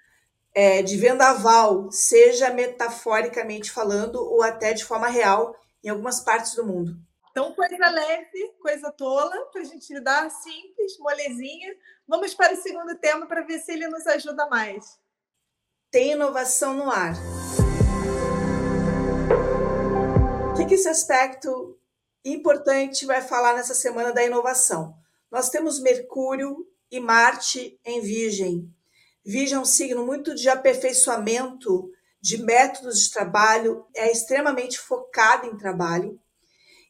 é, 0.55 0.83
de 0.83 0.97
vendaval, 0.97 1.91
seja 1.91 2.51
metaforicamente 2.51 3.71
falando 3.71 4.17
ou 4.17 4.43
até 4.43 4.73
de 4.73 4.85
forma 4.85 5.09
real 5.09 5.57
em 5.83 5.89
algumas 5.89 6.21
partes 6.21 6.55
do 6.55 6.67
mundo. 6.67 6.97
Então, 7.31 7.55
coisa 7.55 7.89
leve, 7.89 8.53
coisa 8.61 8.93
tola, 8.93 9.35
para 9.51 9.63
a 9.63 9.65
gente 9.65 9.93
lidar 9.95 10.31
simples, 10.31 10.99
molezinha. 10.99 11.75
Vamos 12.07 12.35
para 12.35 12.53
o 12.53 12.57
segundo 12.57 12.95
tema 12.99 13.27
para 13.27 13.41
ver 13.41 13.59
se 13.59 13.73
ele 13.73 13.89
nos 13.89 14.07
ajuda 14.07 14.47
mais. 14.49 14.99
Tem 15.91 16.13
inovação 16.13 16.75
no 16.75 16.91
ar. 16.91 17.15
O 20.51 20.55
que, 20.55 20.67
que 20.67 20.75
esse 20.75 20.89
aspecto 20.89 21.79
importante 22.23 23.07
vai 23.07 23.23
falar 23.23 23.55
nessa 23.55 23.75
semana 23.75 24.13
da 24.13 24.23
inovação? 24.23 24.95
Nós 25.31 25.49
temos 25.49 25.81
Mercúrio 25.81 26.67
e 26.91 27.01
Marte 27.01 27.81
em 27.83 28.03
Virgem. 28.03 28.71
Virgem 29.25 29.57
é 29.57 29.61
um 29.61 29.65
signo 29.65 30.05
muito 30.05 30.35
de 30.35 30.49
aperfeiçoamento 30.49 31.91
de 32.21 32.39
métodos 32.39 33.01
de 33.01 33.11
trabalho, 33.11 33.85
é 33.97 34.11
extremamente 34.11 34.79
focado 34.79 35.47
em 35.47 35.57
trabalho. 35.57 36.19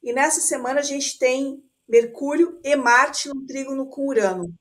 E 0.03 0.13
nessa 0.13 0.41
semana 0.41 0.81
a 0.81 0.85
gente 0.85 1.19
tem 1.19 1.63
Mercúrio 1.89 2.59
e 2.63 2.77
Marte 2.77 3.29
no 3.29 3.47
trígono 3.47 3.89
com 3.89 4.07
Urano. 4.07 4.53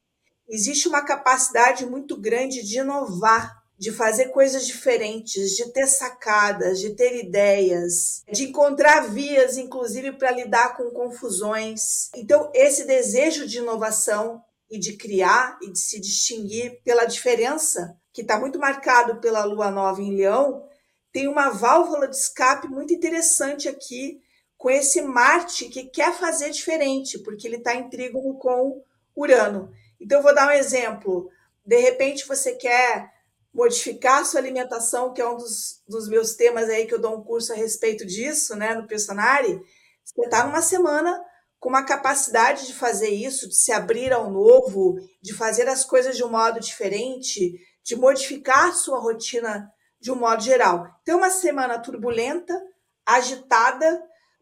Existe 0.48 0.88
uma 0.88 1.04
capacidade 1.04 1.86
muito 1.86 2.20
grande 2.20 2.62
de 2.62 2.80
inovar, 2.80 3.62
de 3.78 3.92
fazer 3.92 4.30
coisas 4.30 4.68
diferentes, 4.68 5.52
de 5.52 5.72
ter 5.72 5.88
sacadas, 5.88 6.80
de 6.80 6.96
ter 6.96 7.24
ideias, 7.24 8.22
de 8.32 8.50
encontrar 8.50 9.08
vias, 9.10 9.58
inclusive, 9.58 10.12
para 10.12 10.32
lidar 10.32 10.78
com 10.78 10.92
confusões. 10.92 12.10
Então, 12.16 12.52
esse 12.54 12.86
desejo 12.86 13.48
de 13.48 13.58
inovação 13.58 14.44
e 14.72 14.80
de 14.80 14.96
criar 14.96 15.60
e 15.62 15.70
de 15.70 15.78
se 15.78 16.00
distinguir 16.00 16.82
pela 16.82 17.04
diferença, 17.04 17.94
que 18.14 18.22
está 18.22 18.40
muito 18.40 18.58
marcado 18.58 19.20
pela 19.20 19.44
lua 19.44 19.70
nova 19.70 20.02
em 20.02 20.16
Leão, 20.16 20.66
tem 21.12 21.28
uma 21.28 21.50
válvula 21.50 22.08
de 22.08 22.16
escape 22.16 22.70
muito 22.70 22.94
interessante 22.94 23.68
aqui 23.68 24.22
com 24.58 24.70
esse 24.70 25.02
Marte 25.02 25.68
que 25.68 25.84
quer 25.84 26.14
fazer 26.14 26.52
diferente, 26.52 27.20
porque 27.20 27.48
ele 27.48 27.58
está 27.58 27.76
em 27.76 27.90
trígono 27.90 28.38
com 28.38 28.82
Urano. 29.14 29.74
Então, 30.00 30.20
eu 30.20 30.24
vou 30.24 30.34
dar 30.34 30.48
um 30.48 30.52
exemplo. 30.52 31.30
De 31.66 31.78
repente, 31.78 32.26
você 32.26 32.54
quer 32.54 33.12
modificar 33.54 34.26
sua 34.26 34.40
alimentação, 34.40 35.12
que 35.14 35.20
é 35.22 35.28
um 35.28 35.36
dos, 35.36 35.82
dos 35.86 36.08
meus 36.08 36.36
temas 36.36 36.70
aí 36.70 36.86
que 36.86 36.94
eu 36.94 37.02
dou 37.02 37.18
um 37.18 37.24
curso 37.24 37.52
a 37.52 37.56
respeito 37.56 38.06
disso, 38.06 38.56
né, 38.56 38.74
no 38.74 38.88
Personari. 38.88 39.60
Você 40.06 40.22
está 40.22 40.46
numa 40.46 40.62
semana 40.62 41.22
com 41.62 41.70
uma 41.70 41.86
capacidade 41.86 42.66
de 42.66 42.74
fazer 42.74 43.10
isso, 43.10 43.48
de 43.48 43.56
se 43.56 43.72
abrir 43.72 44.12
ao 44.12 44.32
novo, 44.32 44.96
de 45.22 45.32
fazer 45.32 45.70
as 45.70 45.86
coisas 45.86 46.18
de 46.18 46.24
um 46.24 46.30
modo 46.30 46.60
diferente, 46.60 47.54
de 47.86 47.96
modificar 47.96 48.74
sua 48.74 49.00
rotina 49.00 49.72
de 50.02 50.12
um 50.12 50.16
modo 50.16 50.42
geral. 50.42 50.88
Então, 51.04 51.20
uma 51.20 51.30
semana 51.30 51.78
turbulenta, 51.78 52.60
agitada, 53.06 54.02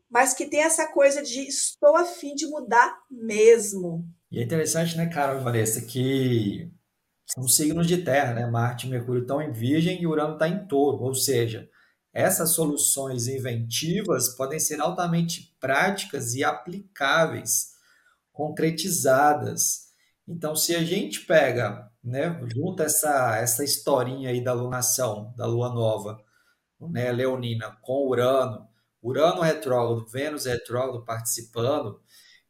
mas 0.10 0.34
que 0.34 0.46
tem 0.46 0.62
essa 0.62 0.88
coisa 0.88 1.22
de 1.22 1.42
estou 1.42 1.98
a 1.98 2.06
fim 2.06 2.34
de 2.34 2.48
mudar 2.48 2.98
mesmo. 3.12 4.06
E 4.32 4.40
é 4.40 4.44
interessante, 4.44 4.96
né, 4.96 5.08
Carol 5.08 5.42
e 5.42 5.44
Vanessa, 5.44 5.82
que, 5.82 6.72
são 7.34 7.48
signos 7.48 7.86
de 7.86 7.98
terra, 7.98 8.34
né? 8.34 8.46
Marte 8.48 8.88
e 8.88 8.90
Mercúrio 8.90 9.24
estão 9.24 9.42
em 9.42 9.52
Virgem 9.52 10.02
e 10.02 10.08
Urano 10.08 10.34
está 10.34 10.48
em 10.48 10.66
Touro, 10.66 11.04
ou 11.04 11.14
seja, 11.14 11.70
essas 12.14 12.54
soluções 12.54 13.28
inventivas 13.28 14.36
podem 14.36 14.60
ser 14.60 14.82
altamente 14.82 15.56
práticas 15.60 16.34
e 16.34 16.44
aplicáveis, 16.44 17.74
concretizadas. 18.32 19.90
Então, 20.28 20.56
se 20.56 20.76
a 20.76 20.84
gente 20.84 21.22
pega, 21.22 21.90
né, 22.04 22.40
junta 22.48 22.84
essa, 22.84 23.38
essa 23.38 23.64
historinha 23.64 24.30
aí 24.30 24.44
da 24.44 24.54
lunação, 24.54 25.34
da 25.36 25.46
lua 25.46 25.70
nova, 25.70 26.24
né, 26.80 27.12
leonina, 27.12 27.78
com 27.82 28.08
Urano, 28.08 28.68
Urano 29.02 29.42
retrógrado, 29.42 30.08
Vênus 30.08 30.46
retrógrado 30.46 31.04
participando, 31.06 32.02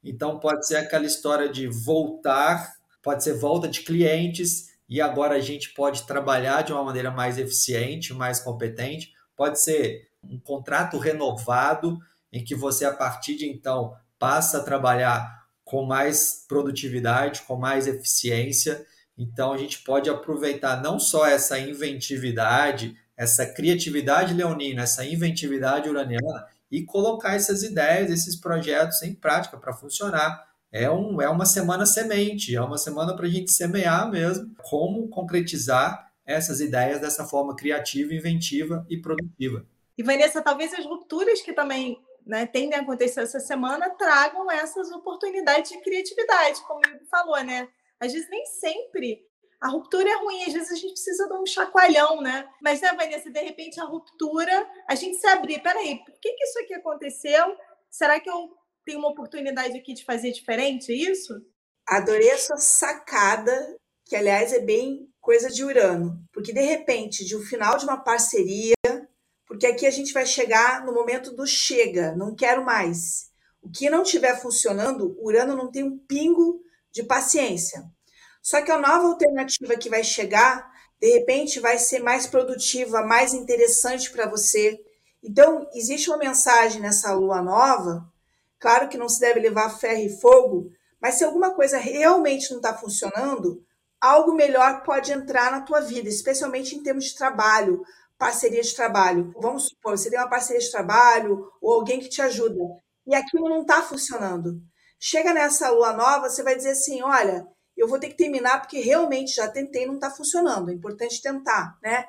então 0.03 0.39
pode 0.39 0.65
ser 0.65 0.77
aquela 0.77 1.05
história 1.05 1.49
de 1.49 1.67
voltar, 1.67 2.73
pode 3.01 3.23
ser 3.23 3.33
volta 3.33 3.67
de 3.67 3.81
clientes, 3.81 4.69
e 4.87 4.99
agora 4.99 5.35
a 5.35 5.41
gente 5.41 5.73
pode 5.73 6.03
trabalhar 6.07 6.63
de 6.63 6.73
uma 6.73 6.83
maneira 6.83 7.11
mais 7.11 7.37
eficiente, 7.37 8.13
mais 8.13 8.39
competente, 8.39 9.13
pode 9.39 9.61
ser 9.61 10.09
um 10.21 10.37
contrato 10.37 10.97
renovado, 10.97 11.97
em 12.29 12.43
que 12.43 12.53
você, 12.53 12.83
a 12.83 12.91
partir 12.91 13.37
de 13.37 13.47
então, 13.47 13.95
passa 14.19 14.57
a 14.57 14.63
trabalhar 14.63 15.45
com 15.63 15.85
mais 15.85 16.43
produtividade, 16.45 17.43
com 17.43 17.55
mais 17.55 17.87
eficiência. 17.87 18.85
Então, 19.17 19.53
a 19.53 19.57
gente 19.57 19.81
pode 19.81 20.09
aproveitar 20.09 20.81
não 20.81 20.99
só 20.99 21.25
essa 21.25 21.57
inventividade, 21.57 22.97
essa 23.15 23.45
criatividade 23.45 24.33
leonina, 24.33 24.83
essa 24.83 25.05
inventividade 25.05 25.87
uraniana 25.87 26.45
e 26.69 26.83
colocar 26.83 27.35
essas 27.35 27.63
ideias, 27.63 28.11
esses 28.11 28.35
projetos 28.35 29.01
em 29.03 29.15
prática 29.15 29.57
para 29.57 29.71
funcionar. 29.71 30.49
É, 30.69 30.91
um, 30.91 31.21
é 31.21 31.29
uma 31.29 31.45
semana 31.45 31.85
semente, 31.85 32.53
é 32.53 32.61
uma 32.61 32.77
semana 32.77 33.15
para 33.15 33.25
a 33.25 33.29
gente 33.29 33.51
semear 33.51 34.11
mesmo 34.11 34.53
como 34.61 35.07
concretizar 35.07 36.08
essas 36.29 36.59
ideias 36.61 37.01
dessa 37.01 37.25
forma 37.25 37.55
criativa, 37.55 38.13
inventiva 38.13 38.85
e 38.87 39.01
produtiva. 39.01 39.65
E 39.97 40.03
Vanessa, 40.03 40.41
talvez 40.41 40.73
as 40.73 40.85
rupturas 40.85 41.41
que 41.41 41.51
também 41.51 41.99
né, 42.25 42.45
tendem 42.45 42.77
a 42.77 42.81
acontecer 42.81 43.21
essa 43.21 43.39
semana 43.39 43.89
tragam 43.89 44.49
essas 44.51 44.91
oportunidades 44.91 45.71
de 45.71 45.81
criatividade, 45.81 46.61
como 46.67 46.79
ele 46.85 47.03
falou, 47.09 47.43
né? 47.43 47.67
Às 47.99 48.13
vezes 48.13 48.29
nem 48.29 48.45
sempre 48.45 49.25
a 49.59 49.67
ruptura 49.67 50.09
é 50.09 50.15
ruim, 50.15 50.43
às 50.43 50.53
vezes 50.53 50.71
a 50.71 50.75
gente 50.75 50.93
precisa 50.93 51.27
dar 51.27 51.39
um 51.39 51.45
chacoalhão, 51.45 52.21
né? 52.21 52.47
Mas, 52.61 52.79
né, 52.79 52.93
Vanessa, 52.93 53.29
de 53.29 53.41
repente 53.41 53.79
a 53.79 53.83
ruptura, 53.83 54.69
a 54.87 54.95
gente 54.95 55.17
se 55.17 55.27
abrir. 55.27 55.61
Peraí, 55.61 55.97
por 56.05 56.13
que, 56.21 56.31
que 56.31 56.43
isso 56.43 56.59
aqui 56.59 56.75
aconteceu? 56.75 57.57
Será 57.89 58.19
que 58.19 58.29
eu 58.29 58.55
tenho 58.85 58.99
uma 58.99 59.09
oportunidade 59.09 59.75
aqui 59.75 59.93
de 59.93 60.05
fazer 60.05 60.31
diferente 60.31 60.93
isso? 60.93 61.33
Adorei 61.87 62.31
a 62.31 62.37
sua 62.37 62.57
sacada, 62.57 63.75
que 64.05 64.15
aliás 64.15 64.53
é 64.53 64.59
bem 64.59 65.08
coisa 65.19 65.49
de 65.49 65.63
Urano, 65.63 66.19
porque 66.31 66.53
de 66.53 66.61
repente, 66.61 67.25
de 67.25 67.35
um 67.35 67.41
final 67.41 67.77
de 67.77 67.85
uma 67.85 67.97
parceria, 67.97 68.75
porque 69.45 69.67
aqui 69.67 69.85
a 69.85 69.91
gente 69.91 70.13
vai 70.13 70.25
chegar 70.25 70.85
no 70.85 70.93
momento 70.93 71.35
do 71.35 71.45
chega, 71.45 72.15
não 72.15 72.35
quero 72.35 72.63
mais. 72.63 73.29
O 73.61 73.69
que 73.69 73.89
não 73.89 74.03
estiver 74.03 74.39
funcionando, 74.39 75.17
Urano 75.19 75.55
não 75.55 75.71
tem 75.71 75.83
um 75.83 75.97
pingo 75.97 76.61
de 76.91 77.03
paciência. 77.03 77.83
Só 78.41 78.61
que 78.61 78.71
a 78.71 78.77
nova 78.77 79.07
alternativa 79.07 79.75
que 79.75 79.89
vai 79.89 80.03
chegar, 80.03 80.71
de 80.99 81.11
repente, 81.11 81.59
vai 81.59 81.77
ser 81.77 81.99
mais 81.99 82.25
produtiva, 82.25 83.03
mais 83.03 83.33
interessante 83.33 84.11
para 84.11 84.29
você. 84.29 84.79
Então, 85.21 85.67
existe 85.73 86.09
uma 86.09 86.17
mensagem 86.17 86.81
nessa 86.81 87.13
lua 87.13 87.41
nova. 87.41 88.07
Claro 88.59 88.87
que 88.87 88.97
não 88.97 89.09
se 89.09 89.19
deve 89.19 89.39
levar 89.39 89.77
ferro 89.77 90.01
e 90.01 90.19
fogo, 90.19 90.69
mas 91.01 91.15
se 91.15 91.23
alguma 91.23 91.53
coisa 91.53 91.77
realmente 91.77 92.49
não 92.51 92.57
está 92.57 92.73
funcionando, 92.77 93.63
algo 94.01 94.33
melhor 94.33 94.83
pode 94.83 95.11
entrar 95.11 95.51
na 95.51 95.61
tua 95.61 95.81
vida, 95.81 96.09
especialmente 96.09 96.75
em 96.75 96.83
termos 96.83 97.05
de 97.05 97.15
trabalho, 97.15 97.83
parceria 98.17 98.61
de 98.61 98.75
trabalho. 98.75 99.33
Vamos 99.39 99.69
supor, 99.69 99.97
você 99.97 100.09
tem 100.09 100.19
uma 100.19 100.29
parceria 100.29 100.61
de 100.61 100.71
trabalho 100.71 101.51
ou 101.61 101.73
alguém 101.73 101.99
que 101.99 102.09
te 102.09 102.21
ajuda 102.21 102.59
e 103.09 103.15
aquilo 103.15 103.49
não 103.49 103.61
está 103.61 103.81
funcionando. 103.81 104.61
Chega 104.99 105.33
nessa 105.33 105.69
lua 105.69 105.93
nova, 105.93 106.29
você 106.29 106.43
vai 106.43 106.55
dizer 106.55 106.71
assim: 106.71 107.01
olha, 107.01 107.47
eu 107.75 107.87
vou 107.87 107.99
ter 107.99 108.09
que 108.09 108.17
terminar 108.17 108.61
porque 108.61 108.79
realmente 108.79 109.35
já 109.35 109.47
tentei, 109.47 109.85
não 109.85 109.95
está 109.95 110.11
funcionando. 110.11 110.69
É 110.69 110.73
importante 110.73 111.21
tentar, 111.21 111.77
né? 111.81 112.05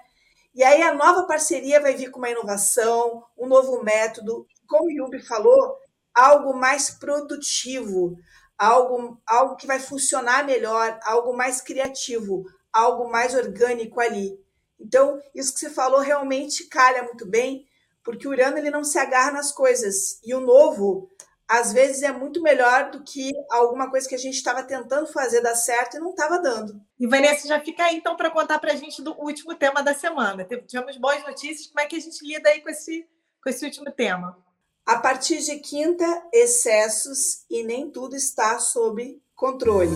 E 0.54 0.62
aí 0.62 0.82
a 0.82 0.92
nova 0.92 1.26
parceria 1.26 1.80
vai 1.80 1.94
vir 1.94 2.10
com 2.10 2.18
uma 2.18 2.28
inovação, 2.28 3.24
um 3.38 3.46
novo 3.46 3.82
método, 3.82 4.46
como 4.68 4.86
o 4.86 4.90
Yubi 4.90 5.22
falou, 5.22 5.76
algo 6.12 6.52
mais 6.52 6.90
produtivo, 6.90 8.16
algo, 8.60 9.18
algo 9.26 9.56
que 9.56 9.66
vai 9.66 9.80
funcionar 9.80 10.44
melhor, 10.44 11.00
algo 11.04 11.34
mais 11.34 11.62
criativo, 11.62 12.44
algo 12.70 13.10
mais 13.10 13.34
orgânico 13.34 13.98
ali. 13.98 14.38
Então, 14.78 15.18
isso 15.34 15.54
que 15.54 15.60
você 15.60 15.70
falou 15.70 16.00
realmente 16.00 16.68
calha 16.68 17.02
muito 17.04 17.26
bem, 17.26 17.66
porque 18.04 18.28
o 18.28 18.30
Urano 18.30 18.58
ele 18.58 18.70
não 18.70 18.84
se 18.84 18.98
agarra 18.98 19.32
nas 19.32 19.50
coisas. 19.50 20.20
E 20.22 20.34
o 20.34 20.40
novo 20.40 21.08
às 21.48 21.72
vezes 21.72 22.02
é 22.02 22.12
muito 22.12 22.42
melhor 22.42 22.90
do 22.90 23.02
que 23.02 23.32
alguma 23.50 23.90
coisa 23.90 24.08
que 24.08 24.14
a 24.14 24.18
gente 24.18 24.36
estava 24.36 24.62
tentando 24.62 25.06
fazer 25.06 25.40
dar 25.40 25.56
certo 25.56 25.96
e 25.96 26.00
não 26.00 26.10
estava 26.10 26.38
dando. 26.38 26.80
E 26.98 27.06
Vanessa, 27.06 27.48
já 27.48 27.58
fica 27.60 27.84
aí 27.84 27.96
então 27.96 28.14
para 28.14 28.30
contar 28.30 28.58
para 28.58 28.72
a 28.72 28.76
gente 28.76 29.02
do 29.02 29.18
último 29.18 29.54
tema 29.54 29.82
da 29.82 29.94
semana. 29.94 30.46
Tivemos 30.66 30.98
boas 30.98 31.22
notícias, 31.24 31.66
como 31.66 31.80
é 31.80 31.86
que 31.86 31.96
a 31.96 32.00
gente 32.00 32.24
lida 32.24 32.50
aí 32.50 32.60
com 32.60 32.68
esse, 32.68 33.08
com 33.42 33.48
esse 33.48 33.64
último 33.64 33.90
tema? 33.90 34.38
A 34.86 34.96
partir 34.96 35.38
de 35.38 35.56
quinta, 35.58 36.04
excessos 36.32 37.44
e 37.48 37.62
nem 37.62 37.90
tudo 37.90 38.16
está 38.16 38.58
sob 38.58 39.20
controle. 39.34 39.94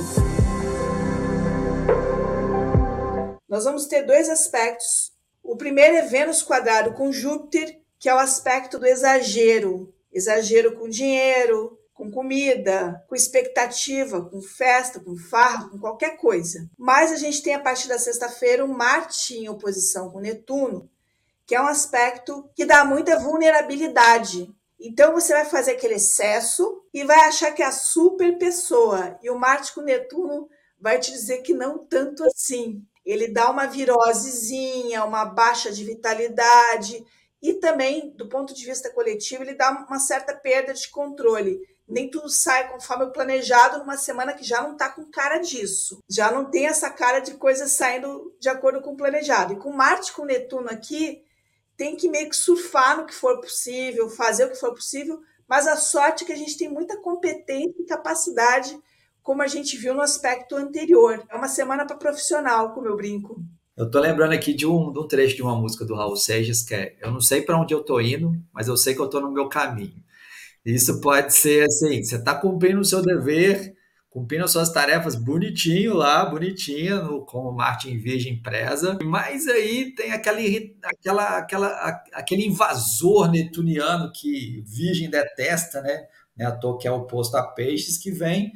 Nós 3.49 3.65
vamos 3.65 3.87
ter 3.87 4.03
dois 4.03 4.29
aspectos. 4.29 5.13
O 5.43 5.57
primeiro 5.57 5.97
é 5.97 6.03
Vênus 6.03 6.43
quadrado 6.43 6.93
com 6.93 7.13
Júpiter, 7.13 7.81
que 7.99 8.09
é 8.09 8.15
o 8.15 8.19
aspecto 8.19 8.79
do 8.79 8.87
exagero, 8.87 9.95
exagero 10.13 10.77
com 10.77 10.89
dinheiro, 10.89 11.79
com 11.95 12.11
comida, 12.11 13.05
com 13.09 13.15
expectativa, 13.15 14.25
com 14.25 14.43
festa, 14.43 14.99
com 14.99 15.17
farra, 15.17 15.69
com 15.69 15.79
qualquer 15.79 16.17
coisa. 16.17 16.69
Mas 16.77 17.13
a 17.13 17.17
gente 17.17 17.43
tem 17.43 17.55
a 17.55 17.61
partir 17.61 17.89
da 17.89 17.99
sexta-feira 17.99 18.65
o 18.65 18.69
Marte 18.69 19.35
em 19.35 19.49
oposição 19.49 20.11
com 20.11 20.21
Netuno, 20.21 20.91
que 21.47 21.55
é 21.55 21.61
um 21.61 21.67
aspecto 21.67 22.49
que 22.55 22.65
dá 22.65 22.85
muita 22.85 23.19
vulnerabilidade. 23.19 24.53
Então 24.87 25.15
você 25.15 25.33
vai 25.33 25.47
fazer 25.47 25.73
aquele 25.73 25.95
excesso 25.95 26.85
e 26.93 27.05
vai 27.05 27.19
achar 27.21 27.53
que 27.53 27.63
é 27.63 27.67
a 27.67 27.73
super 27.73 28.37
pessoa. 28.37 29.19
E 29.23 29.31
o 29.31 29.39
Marte 29.39 29.73
com 29.73 29.81
Netuno 29.81 30.47
vai 30.79 30.99
te 30.99 31.11
dizer 31.11 31.39
que 31.39 31.55
não 31.55 31.79
tanto 31.79 32.23
assim. 32.25 32.83
Ele 33.03 33.29
dá 33.29 33.51
uma 33.51 33.67
virosezinha, 33.67 35.05
uma 35.05 35.25
baixa 35.25 35.73
de 35.73 35.85
vitalidade, 35.85 37.03
e 37.41 37.55
também, 37.55 38.11
do 38.17 38.29
ponto 38.29 38.55
de 38.55 38.65
vista 38.65 38.91
coletivo, 38.91 39.43
ele 39.43 39.55
dá 39.55 39.71
uma 39.71 39.99
certa 39.99 40.35
perda 40.35 40.75
de 40.75 40.89
controle. 40.91 41.61
Nem 41.87 42.11
tudo 42.11 42.29
sai 42.31 42.71
conforme 42.71 43.05
o 43.05 43.13
planejado 43.13 43.79
numa 43.79 43.97
semana 43.97 44.33
que 44.33 44.43
já 44.43 44.63
não 44.63 44.73
está 44.73 44.91
com 44.91 45.11
cara 45.11 45.39
disso. 45.39 45.99
Já 46.09 46.31
não 46.31 46.51
tem 46.51 46.67
essa 46.67 46.91
cara 46.91 47.21
de 47.21 47.35
coisas 47.35 47.73
saindo 47.73 48.35
de 48.39 48.49
acordo 48.49 48.81
com 48.81 48.93
o 48.93 48.97
planejado. 48.97 49.55
E 49.55 49.59
com 49.59 49.71
Marte 49.73 50.13
com 50.13 50.25
Netuno 50.25 50.69
aqui, 50.71 51.23
tem 51.77 51.97
que 51.97 52.09
meio 52.09 52.29
que 52.29 52.37
surfar 52.37 52.97
no 52.97 53.07
que 53.07 53.15
for 53.15 53.41
possível, 53.41 54.09
fazer 54.09 54.47
o 54.47 54.51
que 54.51 54.61
for 54.61 54.73
possível, 54.73 55.21
mas 55.49 55.67
a 55.67 55.77
sorte 55.77 56.25
é 56.25 56.27
que 56.27 56.33
a 56.33 56.37
gente 56.37 56.57
tem 56.57 56.69
muita 56.69 56.97
competência 57.01 57.75
e 57.79 57.87
capacidade, 57.87 58.77
como 59.23 59.43
a 59.43 59.47
gente 59.47 59.77
viu 59.77 59.95
no 59.95 60.01
aspecto 60.01 60.57
anterior. 60.57 61.25
É 61.31 61.37
uma 61.37 61.49
semana 61.49 61.87
para 61.87 61.97
profissional, 61.97 62.73
como 62.73 62.87
eu 62.87 62.97
brinco. 62.97 63.41
Eu 63.77 63.91
tô 63.91 63.99
lembrando 63.99 64.33
aqui 64.33 64.55
de 64.55 64.67
um, 64.67 64.93
de 64.93 64.99
um 65.01 65.09
trecho 65.09 65.35
de 65.35 65.43
uma 65.43 65.57
música 65.57 65.85
do 65.85 65.95
Raul 65.95 66.17
Seixas 66.17 66.63
que 66.63 66.75
é 66.75 66.97
Eu 67.01 67.11
não 67.11 67.21
sei 67.21 67.43
para 67.43 67.59
onde 67.59 67.75
eu 67.75 67.83
tô 67.83 68.01
indo, 68.01 68.33
mas 68.53 68.69
eu 68.69 68.77
sei 68.77 68.95
que 68.95 69.01
eu 69.01 69.09
tô 69.09 69.21
no 69.21 69.33
meu 69.33 69.49
caminho. 69.49 70.03
Isso 70.65 71.01
pode 71.01 71.35
ser 71.35 71.67
assim: 71.67 72.03
você 72.03 72.17
está 72.17 72.35
cumprindo 72.35 72.81
o 72.81 72.85
seu 72.85 73.03
dever, 73.03 73.74
cumprindo 74.15 74.45
as 74.45 74.53
suas 74.53 74.73
tarefas 74.73 75.17
bonitinho 75.17 75.93
lá, 75.93 76.25
bonitinha, 76.25 77.03
no, 77.03 77.27
como 77.27 77.51
Martin 77.51 77.99
Virgem 77.99 78.41
preza, 78.41 78.97
mas 79.03 79.49
aí 79.49 79.93
tem 79.93 80.13
aquele, 80.13 80.79
aquela, 80.85 81.39
aquela, 81.39 82.05
aquele 82.13 82.47
invasor 82.47 83.29
netuniano 83.29 84.13
que 84.13 84.63
Virgem 84.65 85.11
detesta, 85.11 85.83
né? 85.83 86.07
né? 86.37 86.47
À 86.47 86.53
toa 86.53 86.79
que 86.79 86.87
é 86.87 86.93
oposto 86.93 87.37
a 87.37 87.43
peixes, 87.43 87.99
que 87.99 88.13
vem 88.13 88.53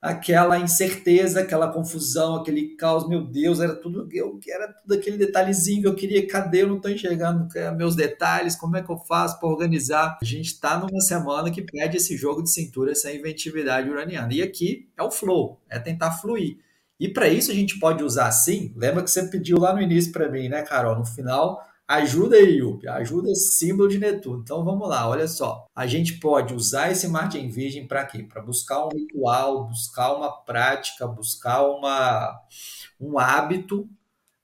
aquela 0.00 0.58
incerteza, 0.58 1.40
aquela 1.40 1.68
confusão, 1.68 2.36
aquele 2.36 2.74
caos, 2.74 3.06
meu 3.06 3.22
Deus, 3.22 3.60
era 3.60 3.74
tudo 3.74 4.08
eu 4.12 4.40
era 4.48 4.72
tudo 4.72 4.94
aquele 4.94 5.18
detalhezinho 5.18 5.82
que 5.82 5.88
eu 5.88 5.94
queria, 5.94 6.26
cadê? 6.26 6.62
Eu 6.62 6.68
não 6.68 6.76
estou 6.76 6.90
enxergando 6.90 7.46
meus 7.76 7.94
detalhes, 7.94 8.56
como 8.56 8.76
é 8.76 8.82
que 8.82 8.90
eu 8.90 8.96
faço 8.96 9.38
para 9.38 9.48
organizar? 9.48 10.18
A 10.22 10.24
gente 10.24 10.46
está 10.46 10.78
numa 10.78 11.00
semana 11.00 11.50
que 11.50 11.60
pede 11.60 11.98
esse 11.98 12.16
jogo 12.16 12.42
de 12.42 12.50
cintura, 12.50 12.92
essa 12.92 13.12
inventividade 13.12 13.90
uraniana. 13.90 14.32
E 14.32 14.40
aqui 14.40 14.88
é 14.96 15.02
o 15.02 15.10
flow, 15.10 15.60
é 15.68 15.78
tentar 15.78 16.12
fluir. 16.12 16.58
E 16.98 17.08
para 17.08 17.28
isso 17.28 17.50
a 17.50 17.54
gente 17.54 17.78
pode 17.78 18.02
usar 18.02 18.26
assim, 18.26 18.72
lembra 18.76 19.02
que 19.02 19.10
você 19.10 19.26
pediu 19.28 19.58
lá 19.58 19.74
no 19.74 19.80
início 19.80 20.12
para 20.12 20.30
mim, 20.30 20.48
né, 20.48 20.62
Carol? 20.62 20.98
No 20.98 21.04
final, 21.04 21.60
Ajuda 21.90 22.36
aí, 22.36 22.58
Yupi. 22.58 22.86
Ajuda 22.86 23.34
símbolo 23.34 23.88
de 23.88 23.98
Netuno. 23.98 24.42
Então 24.42 24.64
vamos 24.64 24.88
lá, 24.88 25.08
olha 25.08 25.26
só. 25.26 25.66
A 25.74 25.88
gente 25.88 26.20
pode 26.20 26.54
usar 26.54 26.92
esse 26.92 27.08
Marte 27.08 27.36
em 27.36 27.48
Virgem 27.48 27.84
para 27.84 28.06
quê? 28.06 28.22
Para 28.22 28.40
buscar 28.40 28.86
um 28.86 28.90
ritual, 28.90 29.66
buscar 29.66 30.14
uma 30.14 30.30
prática, 30.30 31.04
buscar 31.08 31.64
uma, 31.66 32.32
um 33.00 33.18
hábito 33.18 33.88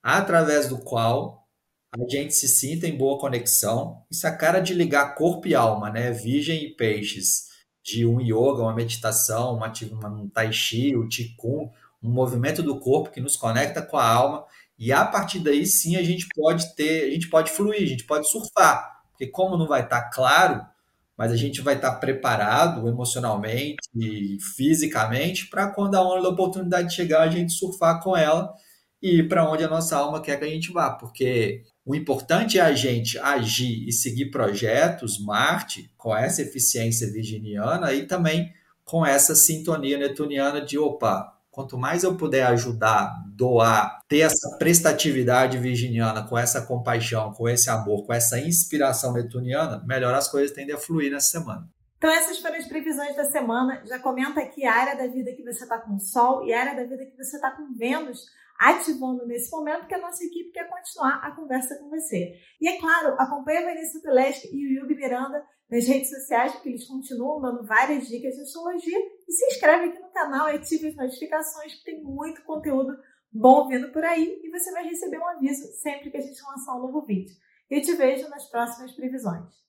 através 0.03 0.69
do 0.69 0.79
qual 0.79 1.47
a 1.95 2.11
gente 2.11 2.35
se 2.35 2.49
sinta 2.49 2.88
em 2.88 2.99
boa 2.99 3.17
conexão. 3.17 4.05
Isso 4.11 4.26
é 4.26 4.31
a 4.31 4.37
cara 4.37 4.59
de 4.59 4.75
ligar 4.75 5.15
corpo 5.15 5.47
e 5.47 5.55
alma, 5.55 5.88
né? 5.88 6.11
Virgem 6.11 6.65
e 6.65 6.75
peixes. 6.75 7.47
De 7.81 8.05
um 8.05 8.21
yoga, 8.21 8.62
uma 8.62 8.75
meditação, 8.75 9.55
uma, 9.55 9.73
um 10.09 10.29
tai 10.29 10.53
chi, 10.53 10.97
o 10.97 11.07
qigong, 11.07 11.71
um 12.03 12.11
movimento 12.11 12.61
do 12.61 12.81
corpo 12.81 13.12
que 13.12 13.21
nos 13.21 13.37
conecta 13.37 13.81
com 13.81 13.97
a 13.97 14.05
alma 14.05 14.45
e 14.78 14.92
a 14.92 15.04
partir 15.04 15.38
daí 15.38 15.66
sim 15.66 15.97
a 15.97 16.02
gente 16.02 16.26
pode 16.35 16.75
ter, 16.75 17.09
a 17.09 17.11
gente 17.11 17.28
pode 17.28 17.50
fluir, 17.50 17.83
a 17.83 17.87
gente 17.87 18.04
pode 18.04 18.28
surfar. 18.30 18.97
Porque 19.11 19.26
como 19.26 19.56
não 19.56 19.66
vai 19.66 19.83
estar 19.83 20.02
tá 20.02 20.11
claro, 20.11 20.64
mas 21.16 21.33
a 21.33 21.37
gente 21.37 21.62
vai 21.62 21.76
estar 21.76 21.92
tá 21.92 21.99
preparado 21.99 22.87
emocionalmente 22.87 23.88
e 23.97 24.37
fisicamente 24.56 25.49
para 25.49 25.68
quando 25.68 25.95
a 25.95 26.02
onda 26.02 26.23
da 26.23 26.28
oportunidade 26.28 26.95
chegar, 26.95 27.23
a 27.23 27.30
gente 27.30 27.52
surfar 27.52 28.02
com 28.02 28.14
ela 28.14 28.52
e 29.02 29.21
ir 29.21 29.28
para 29.28 29.50
onde 29.50 29.64
a 29.64 29.68
nossa 29.68 29.97
alma 29.97 30.21
quer 30.21 30.38
que 30.38 30.45
a 30.45 30.49
gente 30.49 30.71
vá. 30.71 30.90
Porque 30.90 31.62
o 31.85 31.95
importante 31.95 32.59
é 32.59 32.62
a 32.62 32.75
gente 32.75 33.18
agir 33.18 33.88
e 33.88 33.92
seguir 33.92 34.30
projetos, 34.30 35.18
Marte, 35.18 35.90
com 35.97 36.14
essa 36.14 36.42
eficiência 36.42 37.11
virginiana 37.11 37.95
e 37.95 38.06
também 38.06 38.52
com 38.85 39.04
essa 39.04 39.35
sintonia 39.35 39.97
netuniana 39.97 40.61
de 40.61 40.78
opa, 40.78 41.36
Quanto 41.57 41.79
mais 41.79 42.05
eu 42.05 42.15
puder 42.19 42.45
ajudar, 42.49 43.15
doar, 43.35 44.01
ter 44.07 44.19
essa 44.19 44.59
prestatividade 44.59 45.57
virginiana, 45.57 46.23
com 46.29 46.37
essa 46.37 46.61
compaixão, 46.67 47.33
com 47.33 47.49
esse 47.49 47.71
amor, 47.71 48.05
com 48.05 48.13
essa 48.13 48.39
inspiração 48.39 49.15
netuniana, 49.15 49.83
melhor 49.87 50.13
as 50.13 50.29
coisas 50.29 50.55
tendem 50.55 50.75
a 50.75 50.79
fluir 50.79 51.11
nessa 51.11 51.29
semana. 51.29 51.67
Então, 51.97 52.11
essas 52.11 52.41
foram 52.41 52.57
as 52.57 52.67
previsões 52.69 53.17
da 53.17 53.25
semana. 53.25 53.83
Já 53.87 53.99
comenta 53.99 54.39
aqui 54.39 54.67
a 54.67 54.75
área 54.75 54.97
da 54.99 55.07
vida 55.07 55.33
que 55.33 55.43
você 55.43 55.65
está 55.65 55.79
com 55.79 55.99
Sol 55.99 56.45
e 56.45 56.53
a 56.53 56.61
área 56.61 56.77
da 56.77 56.85
vida 56.85 57.07
que 57.07 57.17
você 57.17 57.37
está 57.37 57.51
com 57.51 57.73
Vênus 57.75 58.27
ativando 58.59 59.27
nesse 59.27 59.51
momento, 59.51 59.87
que 59.87 59.95
a 59.95 60.01
nossa 60.01 60.23
equipe 60.25 60.51
quer 60.51 60.69
continuar 60.69 61.21
a 61.23 61.31
conversa 61.31 61.75
com 61.77 61.89
você. 61.89 62.35
E 62.61 62.69
é 62.69 62.79
claro, 62.79 63.15
acompanhe 63.19 63.61
a 63.61 63.65
Vanessa 63.65 63.99
Teleschi 64.03 64.55
e 64.55 64.67
o 64.67 64.83
Yubi 64.83 64.95
Miranda 64.95 65.43
nas 65.71 65.89
redes 65.89 66.11
sociais, 66.11 66.53
porque 66.53 66.69
eles 66.69 66.87
continuam 66.87 67.41
dando 67.41 67.67
várias 67.67 68.07
dicas 68.09 68.35
de 68.35 68.43
astrologia. 68.43 68.99
E 69.28 69.33
se 69.33 69.45
inscreve 69.47 69.87
aqui 69.87 69.99
no 69.99 70.11
canal 70.11 70.49
e 70.49 70.56
ative 70.56 70.88
as 70.88 70.97
notificações, 70.97 71.75
que 71.75 71.85
tem 71.85 72.02
muito 72.02 72.42
conteúdo 72.45 72.97
bom 73.33 73.68
vindo 73.68 73.92
por 73.92 74.04
aí 74.04 74.40
e 74.42 74.50
você 74.50 74.71
vai 74.73 74.85
receber 74.85 75.18
um 75.18 75.26
aviso 75.26 75.66
sempre 75.83 76.11
que 76.11 76.16
a 76.16 76.21
gente 76.21 76.42
lançar 76.42 76.76
um 76.76 76.83
novo 76.83 77.04
vídeo. 77.04 77.35
E 77.68 77.80
te 77.80 77.92
vejo 77.95 78.28
nas 78.28 78.49
próximas 78.49 78.92
previsões. 78.92 79.66